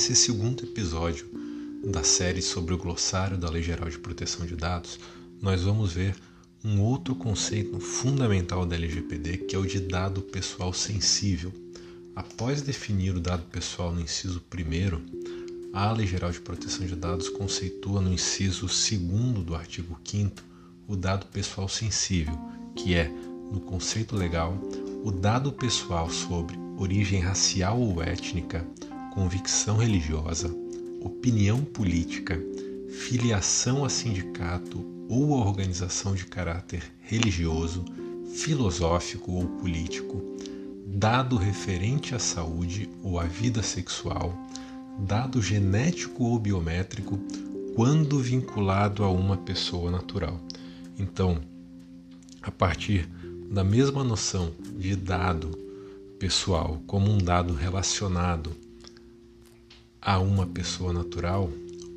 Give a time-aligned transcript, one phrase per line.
[0.00, 1.26] Nesse segundo episódio
[1.84, 4.98] da série sobre o glossário da Lei Geral de Proteção de Dados,
[5.42, 6.16] nós vamos ver
[6.64, 11.52] um outro conceito fundamental da LGPD, que é o de dado pessoal sensível.
[12.16, 17.28] Após definir o dado pessoal no inciso 1, a Lei Geral de Proteção de Dados
[17.28, 20.42] conceitua no inciso 2 do artigo 5
[20.88, 22.38] o dado pessoal sensível,
[22.74, 23.12] que é,
[23.52, 24.58] no conceito legal,
[25.04, 28.66] o dado pessoal sobre origem racial ou étnica,
[29.10, 30.54] convicção religiosa,
[31.00, 32.40] opinião política,
[32.88, 37.84] filiação a sindicato ou a organização de caráter religioso,
[38.32, 40.22] filosófico ou político,
[40.86, 44.32] dado referente à saúde ou à vida sexual,
[45.00, 47.18] dado genético ou biométrico,
[47.74, 50.40] quando vinculado a uma pessoa natural.
[50.96, 51.40] Então,
[52.42, 53.08] a partir
[53.50, 55.50] da mesma noção de dado
[56.18, 58.69] pessoal como um dado relacionado
[60.00, 61.50] a uma pessoa natural,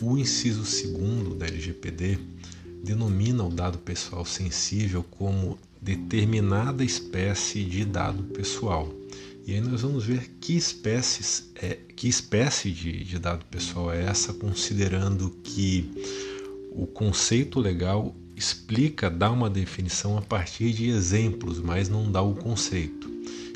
[0.00, 2.18] o inciso segundo da LGPD
[2.82, 8.92] denomina o dado pessoal sensível como determinada espécie de dado pessoal.
[9.46, 14.04] E aí nós vamos ver que, espécies é, que espécie de, de dado pessoal é
[14.04, 15.90] essa, considerando que
[16.72, 22.34] o conceito legal explica, dá uma definição a partir de exemplos, mas não dá o
[22.34, 23.08] conceito.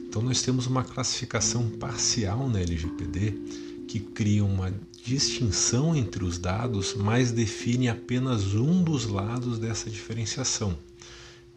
[0.02, 4.70] Então nós temos uma classificação parcial na LGPD que cria uma
[5.03, 10.77] distinção entre os dados, mas define apenas um dos lados dessa diferenciação.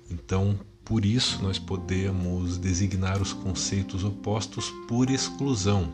[0.10, 5.92] Então, por isso, nós podemos designar os conceitos opostos por exclusão.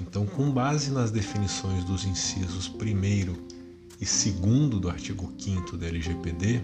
[0.00, 2.78] Então, com base nas definições dos incisos 1
[4.00, 6.60] e 2 do artigo 5 da LGPD,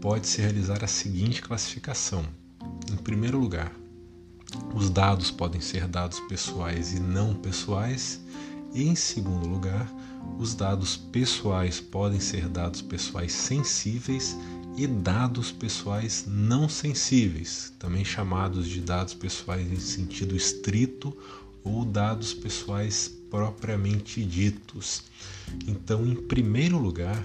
[0.00, 2.24] pode-se realizar a seguinte classificação.
[2.90, 3.72] Em primeiro lugar,
[4.74, 8.20] os dados podem ser dados pessoais e não pessoais.
[8.74, 9.92] Em segundo lugar,
[10.38, 14.36] os dados pessoais podem ser dados pessoais sensíveis
[14.76, 21.14] e dados pessoais não sensíveis, também chamados de dados pessoais em sentido estrito
[21.62, 25.04] ou dados pessoais propriamente ditos.
[25.66, 27.24] Então, em primeiro lugar,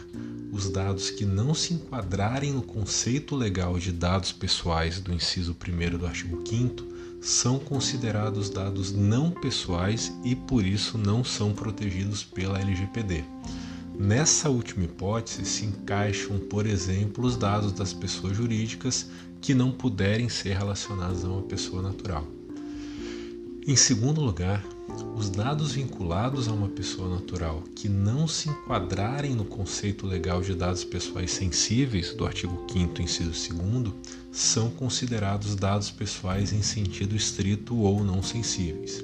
[0.52, 5.98] os dados que não se enquadrarem no conceito legal de dados pessoais do inciso 1
[5.98, 12.60] do artigo 5 são considerados dados não pessoais e por isso não são protegidos pela
[12.60, 13.24] LGPD.
[13.98, 19.10] Nessa última hipótese se encaixam, por exemplo, os dados das pessoas jurídicas
[19.42, 22.26] que não puderem ser relacionados a uma pessoa natural.
[23.66, 24.64] Em segundo lugar,
[25.16, 30.54] os dados vinculados a uma pessoa natural que não se enquadrarem no conceito legal de
[30.56, 33.94] dados pessoais sensíveis do artigo 5 inciso 2
[34.32, 39.04] são considerados dados pessoais em sentido estrito ou não sensíveis.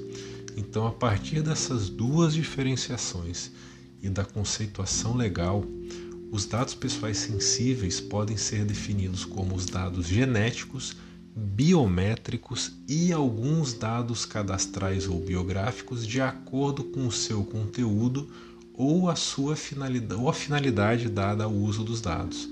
[0.56, 3.50] Então, a partir dessas duas diferenciações
[4.02, 5.64] e da conceituação legal,
[6.30, 10.96] os dados pessoais sensíveis podem ser definidos como os dados genéticos
[11.36, 18.30] biométricos e alguns dados cadastrais ou biográficos de acordo com o seu conteúdo
[18.72, 22.48] ou a sua finalidade, ou a finalidade dada ao uso dos dados,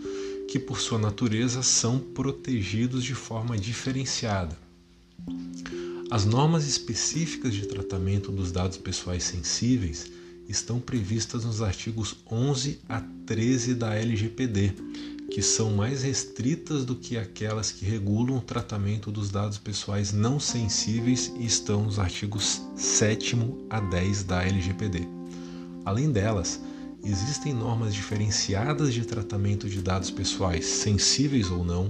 [0.49, 4.57] que por sua natureza são protegidos de forma diferenciada.
[6.11, 10.11] As normas específicas de tratamento dos dados pessoais sensíveis
[10.49, 14.75] estão previstas nos artigos 11 a 13 da LGPD
[15.33, 20.39] que são mais restritas do que aquelas que regulam o tratamento dos dados pessoais não
[20.39, 23.39] sensíveis e estão nos artigos 7
[23.71, 25.09] a 10 da LGPD.
[25.87, 26.61] Além delas,
[27.03, 31.89] existem normas diferenciadas de tratamento de dados pessoais, sensíveis ou não,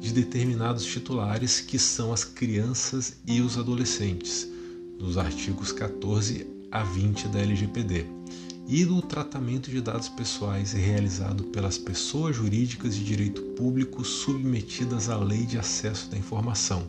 [0.00, 4.48] de determinados titulares que são as crianças e os adolescentes,
[4.98, 8.04] dos artigos 14 a 20 da LGPD
[8.70, 15.18] e do tratamento de dados pessoais realizado pelas pessoas jurídicas de direito público submetidas à
[15.18, 16.86] Lei de Acesso da Informação,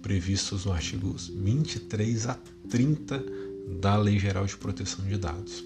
[0.00, 2.38] previstos no artigos 23 a
[2.70, 3.22] 30
[3.78, 5.62] da Lei Geral de Proteção de Dados.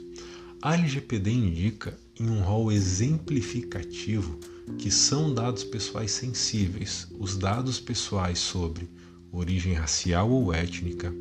[0.61, 4.37] A LGPD indica em um rol exemplificativo
[4.79, 8.91] que são dados pessoais sensíveis os dados pessoais sobre
[9.31, 11.15] origem racial ou étnica,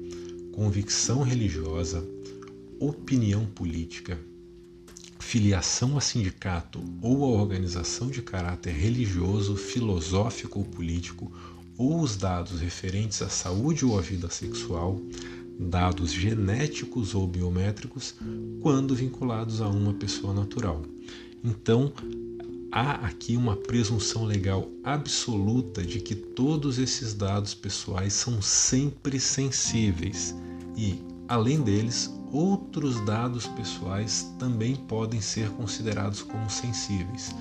[0.51, 2.03] convicção religiosa,
[2.79, 4.17] opinião política,
[5.19, 11.31] filiação a sindicato ou a organização de caráter religioso, filosófico ou político,
[11.77, 14.99] ou os dados referentes à saúde ou à vida sexual,
[15.59, 18.15] dados genéticos ou biométricos,
[18.61, 20.81] quando vinculados a uma pessoa natural.
[21.43, 21.91] Então,
[22.71, 30.33] há aqui uma presunção legal absoluta de que todos esses dados pessoais são sempre sensíveis
[30.77, 37.35] e, além deles, outros dados pessoais também podem ser considerados como sensíveis.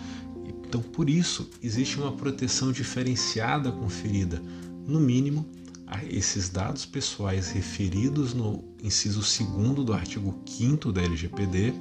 [0.47, 4.43] Então, por isso, existe uma proteção diferenciada conferida,
[4.87, 5.47] no mínimo,
[5.87, 11.73] a esses dados pessoais referidos no inciso 2 do artigo 5 da LGPD,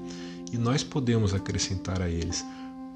[0.54, 2.46] e nós podemos acrescentar a eles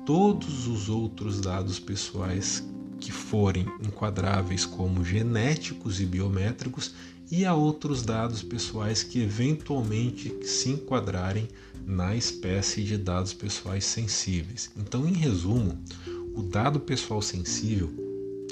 [0.05, 2.63] todos os outros dados pessoais
[2.99, 6.93] que forem enquadráveis como genéticos e biométricos
[7.31, 11.47] e a outros dados pessoais que eventualmente se enquadrarem
[11.87, 14.69] na espécie de dados pessoais sensíveis.
[14.77, 15.79] Então, em resumo,
[16.35, 17.89] o dado pessoal sensível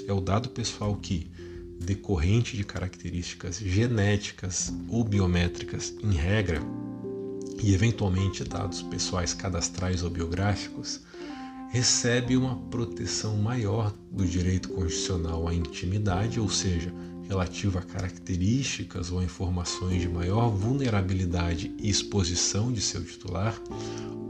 [0.07, 1.29] é o dado pessoal que,
[1.77, 6.61] decorrente de características genéticas ou biométricas, em regra,
[7.61, 11.01] e eventualmente dados pessoais cadastrais ou biográficos,
[11.71, 16.91] recebe uma proteção maior do direito constitucional à intimidade, ou seja,
[17.29, 23.61] relativa a características ou informações de maior vulnerabilidade e exposição de seu titular,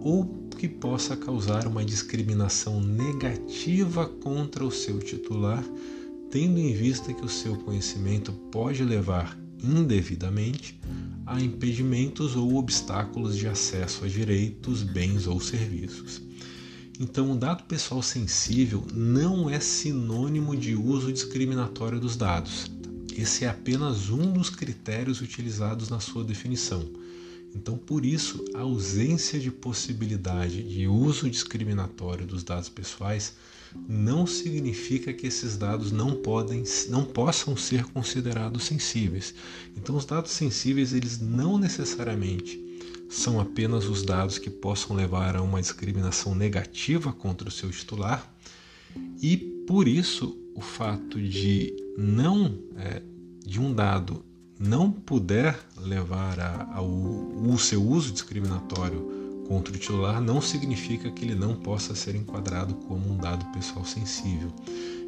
[0.01, 5.63] ou que possa causar uma discriminação negativa contra o seu titular,
[6.29, 10.77] tendo em vista que o seu conhecimento pode levar indevidamente
[11.25, 16.21] a impedimentos ou obstáculos de acesso a direitos, bens ou serviços.
[16.99, 22.69] Então, o dado pessoal sensível não é sinônimo de uso discriminatório dos dados.
[23.17, 26.89] Esse é apenas um dos critérios utilizados na sua definição.
[27.55, 33.33] Então, por isso, a ausência de possibilidade de uso discriminatório dos dados pessoais
[33.87, 39.33] não significa que esses dados não podem, não possam ser considerados sensíveis.
[39.75, 42.69] Então, os dados sensíveis eles não necessariamente
[43.09, 48.31] são apenas os dados que possam levar a uma discriminação negativa contra o seu titular,
[49.21, 53.03] e por isso o fato de não é,
[53.45, 54.25] de um dado
[54.59, 56.39] não puder levar
[56.73, 62.73] ao seu uso discriminatório contra o titular não significa que ele não possa ser enquadrado
[62.87, 64.51] como um dado pessoal sensível.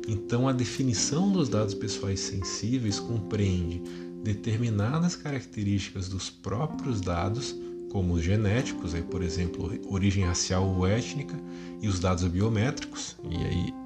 [0.08, 3.82] Então, a definição dos dados pessoais sensíveis compreende
[4.24, 7.56] determinadas características dos próprios dados
[7.92, 11.36] como os genéticos, aí, por exemplo, origem racial ou étnica,
[11.82, 13.81] e os dados biométricos, e aí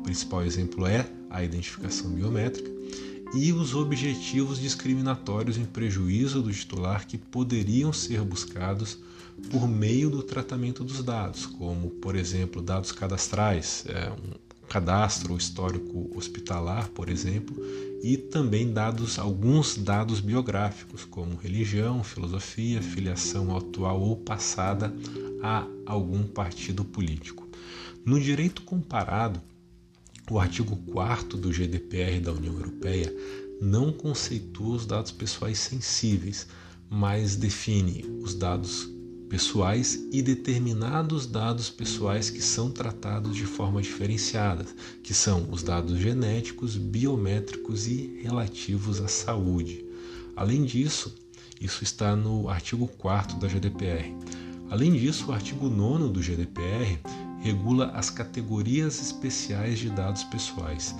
[0.00, 2.70] o principal exemplo é a identificação biométrica,
[3.34, 8.98] e os objetivos discriminatórios em prejuízo do titular que poderiam ser buscados
[9.50, 16.10] por meio do tratamento dos dados, como, por exemplo, dados cadastrais, é, um cadastro histórico
[16.16, 17.56] hospitalar, por exemplo,
[18.02, 24.92] e também dados alguns dados biográficos, como religião, filosofia, filiação atual ou passada
[25.42, 27.46] a algum partido político.
[28.04, 29.40] No direito comparado,
[30.30, 33.12] o artigo 4 do GDPR da União Europeia
[33.60, 36.46] não conceitua os dados pessoais sensíveis,
[36.88, 38.88] mas define os dados
[39.28, 44.64] pessoais e determinados dados pessoais que são tratados de forma diferenciada,
[45.02, 49.84] que são os dados genéticos, biométricos e relativos à saúde.
[50.34, 51.14] Além disso,
[51.60, 54.14] isso está no artigo 4 da GDPR.
[54.70, 56.98] Além disso, o artigo 9 do GDPR
[57.40, 60.94] regula as categorias especiais de dados pessoais,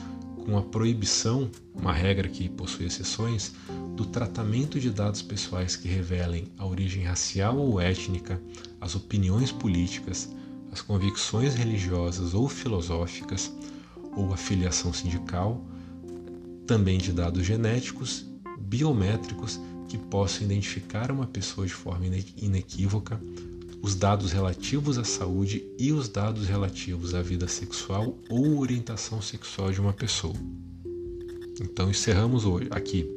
[0.44, 3.52] com a proibição, uma regra que possui exceções,
[3.94, 8.40] do tratamento de dados pessoais que revelem a origem racial ou étnica,
[8.80, 10.34] as opiniões políticas,
[10.72, 13.52] as convicções religiosas ou filosóficas,
[14.16, 15.64] ou a filiação sindical,
[16.66, 18.26] também de dados genéticos,
[18.58, 22.06] biométricos que possam identificar uma pessoa de forma
[22.36, 23.20] inequívoca,
[23.82, 29.72] os dados relativos à saúde e os dados relativos à vida sexual ou orientação sexual
[29.72, 30.34] de uma pessoa.
[31.60, 33.08] Então encerramos hoje aqui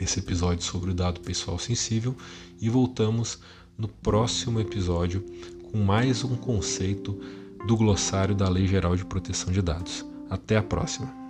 [0.00, 2.14] esse episódio sobre o dado pessoal sensível
[2.60, 3.38] e voltamos
[3.78, 5.24] no próximo episódio
[5.70, 7.18] com mais um conceito
[7.66, 10.04] do glossário da Lei Geral de Proteção de Dados.
[10.28, 11.21] Até a próxima!